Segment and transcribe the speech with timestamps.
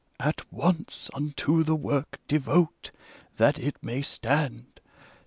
[0.19, 2.89] At once unto the work devote,
[3.37, 4.79] that it may stand.